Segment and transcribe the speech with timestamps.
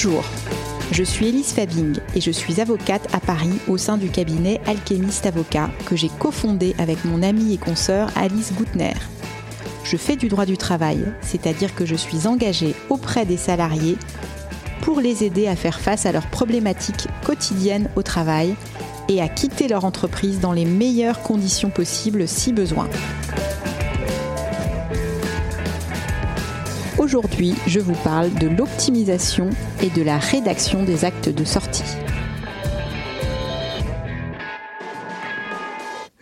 [0.00, 0.22] Bonjour,
[0.92, 5.26] je suis Elise Fabing et je suis avocate à Paris au sein du cabinet Alchemist
[5.26, 8.94] Avocat que j'ai cofondé avec mon amie et consoeur Alice Goutner.
[9.82, 13.96] Je fais du droit du travail, c'est-à-dire que je suis engagée auprès des salariés
[14.82, 18.54] pour les aider à faire face à leurs problématiques quotidiennes au travail
[19.08, 22.88] et à quitter leur entreprise dans les meilleures conditions possibles si besoin.
[26.98, 31.84] Aujourd'hui, je vous parle de l'optimisation et de la rédaction des actes de sortie.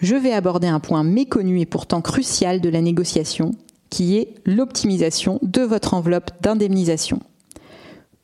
[0.03, 3.53] Je vais aborder un point méconnu et pourtant crucial de la négociation,
[3.89, 7.21] qui est l'optimisation de votre enveloppe d'indemnisation.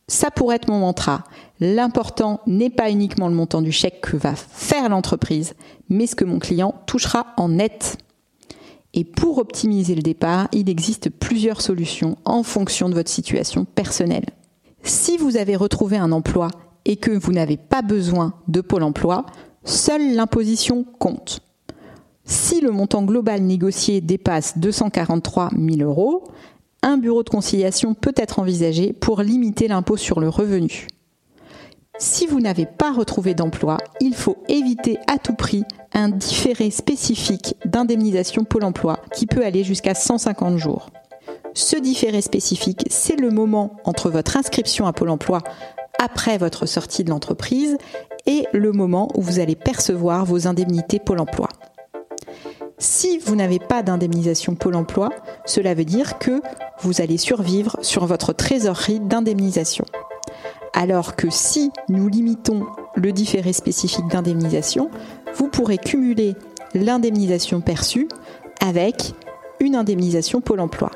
[0.06, 1.24] Ça pourrait être mon mantra.
[1.58, 5.54] L'important n'est pas uniquement le montant du chèque que va faire l'entreprise,
[5.88, 7.96] mais ce que mon client touchera en net.
[8.94, 14.26] Et pour optimiser le départ, il existe plusieurs solutions en fonction de votre situation personnelle.
[14.82, 16.48] Si vous avez retrouvé un emploi
[16.84, 19.24] et que vous n'avez pas besoin de Pôle emploi,
[19.64, 21.40] seule l'imposition compte.
[22.24, 26.24] Si le montant global négocié dépasse 243 000 euros,
[26.82, 30.88] un bureau de conciliation peut être envisagé pour limiter l'impôt sur le revenu.
[31.98, 37.56] Si vous n'avez pas retrouvé d'emploi, il faut éviter à tout prix un différé spécifique
[37.64, 40.90] d'indemnisation Pôle emploi qui peut aller jusqu'à 150 jours.
[41.54, 45.42] Ce différé spécifique, c'est le moment entre votre inscription à Pôle emploi
[45.98, 47.76] après votre sortie de l'entreprise
[48.26, 51.48] et le moment où vous allez percevoir vos indemnités Pôle emploi.
[52.78, 55.10] Si vous n'avez pas d'indemnisation Pôle emploi,
[55.44, 56.40] cela veut dire que
[56.80, 59.84] vous allez survivre sur votre trésorerie d'indemnisation.
[60.72, 64.90] Alors que si nous limitons le différé spécifique d'indemnisation,
[65.34, 66.34] vous pourrez cumuler
[66.74, 68.08] l'indemnisation perçue
[68.60, 69.14] avec
[69.60, 70.90] une indemnisation Pôle emploi.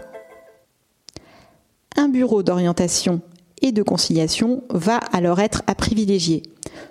[1.97, 3.21] Un bureau d'orientation
[3.63, 6.43] et de conciliation va alors être à privilégier.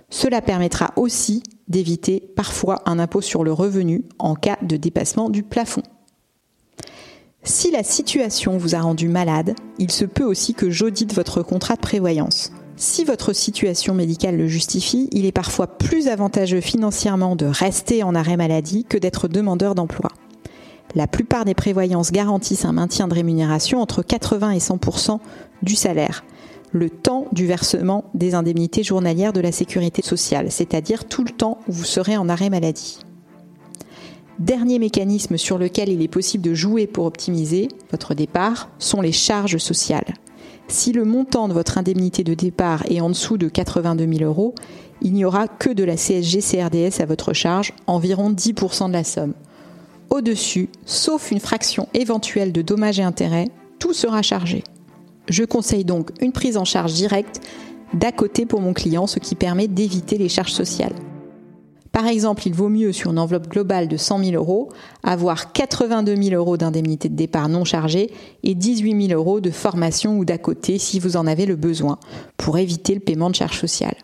[0.09, 5.43] Cela permettra aussi d'éviter parfois un impôt sur le revenu en cas de dépassement du
[5.43, 5.83] plafond.
[7.43, 11.75] Si la situation vous a rendu malade, il se peut aussi que j'audite votre contrat
[11.75, 12.51] de prévoyance.
[12.77, 18.13] Si votre situation médicale le justifie, il est parfois plus avantageux financièrement de rester en
[18.13, 20.09] arrêt maladie que d'être demandeur d'emploi.
[20.93, 25.19] La plupart des prévoyances garantissent un maintien de rémunération entre 80 et 100%
[25.61, 26.25] du salaire,
[26.73, 31.59] le temps du versement des indemnités journalières de la sécurité sociale, c'est-à-dire tout le temps
[31.69, 32.99] où vous serez en arrêt maladie.
[34.39, 39.13] Dernier mécanisme sur lequel il est possible de jouer pour optimiser votre départ sont les
[39.13, 40.13] charges sociales.
[40.67, 44.55] Si le montant de votre indemnité de départ est en dessous de 82 000 euros,
[45.01, 49.03] il n'y aura que de la CSG CRDS à votre charge, environ 10% de la
[49.03, 49.33] somme.
[50.09, 54.63] Au-dessus, sauf une fraction éventuelle de dommages et intérêts, tout sera chargé.
[55.27, 57.41] Je conseille donc une prise en charge directe
[57.93, 60.95] d'à côté pour mon client, ce qui permet d'éviter les charges sociales.
[61.95, 64.67] Par exemple, il vaut mieux sur une enveloppe globale de 100 000 euros
[65.01, 68.11] avoir 82 000 euros d'indemnité de départ non chargée
[68.43, 71.97] et 18 000 euros de formation ou d'à côté si vous en avez le besoin
[72.35, 73.95] pour éviter le paiement de charges sociales.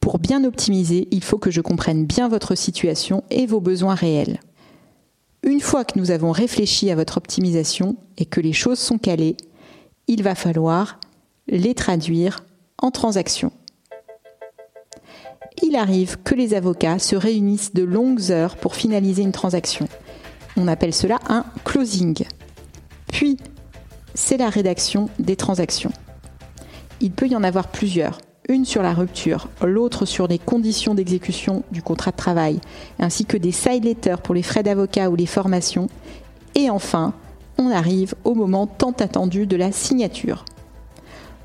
[0.00, 4.40] Pour bien optimiser, il faut que je comprenne bien votre situation et vos besoins réels.
[5.44, 9.36] Une fois que nous avons réfléchi à votre optimisation et que les choses sont calées,
[10.08, 10.98] il va falloir
[11.46, 12.40] les traduire
[12.82, 13.52] en transactions
[15.62, 19.88] il arrive que les avocats se réunissent de longues heures pour finaliser une transaction.
[20.56, 22.24] On appelle cela un closing.
[23.12, 23.38] Puis,
[24.14, 25.92] c'est la rédaction des transactions.
[27.00, 28.18] Il peut y en avoir plusieurs.
[28.48, 32.60] Une sur la rupture, l'autre sur les conditions d'exécution du contrat de travail,
[32.98, 35.88] ainsi que des side letters pour les frais d'avocat ou les formations.
[36.54, 37.12] Et enfin,
[37.58, 40.46] on arrive au moment tant attendu de la signature.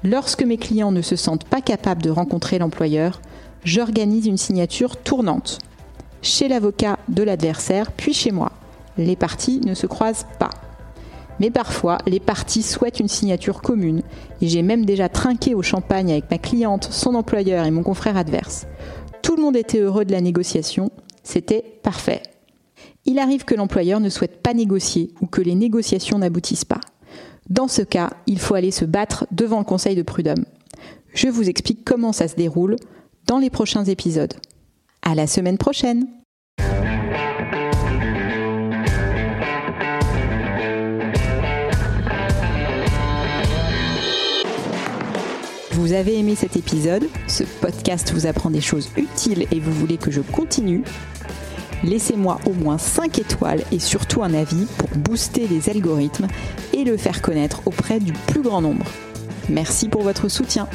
[0.04, 3.22] Lorsque mes clients ne se sentent pas capables de rencontrer l'employeur,
[3.64, 5.60] j'organise une signature tournante.
[6.22, 8.52] Chez l'avocat de l'adversaire, puis chez moi.
[8.98, 10.50] Les parties ne se croisent pas.
[11.40, 14.04] Mais parfois, les parties souhaitent une signature commune,
[14.42, 18.18] et j'ai même déjà trinqué au champagne avec ma cliente, son employeur et mon confrère
[18.18, 18.68] adverse.
[19.22, 20.92] Tout le monde était heureux de la négociation,
[21.24, 22.22] c'était parfait.
[23.06, 26.82] Il arrive que l'employeur ne souhaite pas négocier ou que les négociations n'aboutissent pas.
[27.50, 30.46] Dans ce cas, il faut aller se battre devant le conseil de prud'homme.
[31.14, 32.78] Je vous explique comment ça se déroule,
[33.28, 34.34] dans les prochains épisodes.
[35.02, 36.08] À la semaine prochaine!
[45.72, 49.98] Vous avez aimé cet épisode, ce podcast vous apprend des choses utiles et vous voulez
[49.98, 50.84] que je continue?
[51.84, 56.28] Laissez-moi au moins 5 étoiles et surtout un avis pour booster les algorithmes
[56.72, 58.86] et le faire connaître auprès du plus grand nombre.
[59.50, 60.70] Merci pour votre soutien.